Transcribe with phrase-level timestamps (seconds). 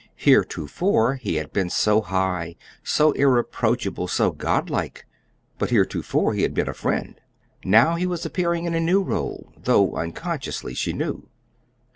[0.15, 5.05] Heretofore he had been so high, so irreproachable, so god like!
[5.59, 7.21] but heretofore he had been a friend.
[7.63, 11.29] Now he was appearing in a new role though unconsciously, she knew.